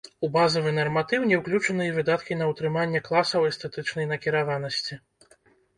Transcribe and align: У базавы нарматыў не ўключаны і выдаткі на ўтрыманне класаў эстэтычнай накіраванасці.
У 0.27 0.27
базавы 0.35 0.71
нарматыў 0.77 1.27
не 1.31 1.39
ўключаны 1.41 1.83
і 1.89 1.93
выдаткі 1.99 2.39
на 2.41 2.49
ўтрыманне 2.53 3.03
класаў 3.09 3.47
эстэтычнай 3.53 4.13
накіраванасці. 4.15 5.01